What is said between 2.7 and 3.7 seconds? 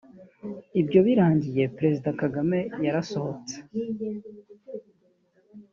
yasohotse